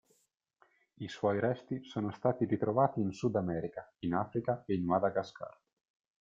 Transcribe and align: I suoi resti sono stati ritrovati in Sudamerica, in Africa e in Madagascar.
I 0.95 1.07
suoi 1.07 1.39
resti 1.39 1.83
sono 1.83 2.11
stati 2.11 2.45
ritrovati 2.45 3.01
in 3.01 3.11
Sudamerica, 3.11 3.93
in 3.99 4.15
Africa 4.15 4.63
e 4.65 4.73
in 4.73 4.83
Madagascar. 4.85 5.55